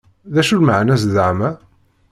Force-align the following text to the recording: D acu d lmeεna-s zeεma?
D 0.33 0.35
acu 0.41 0.55
d 0.59 0.61
lmeεna-s 0.61 1.03
zeεma? 1.15 1.49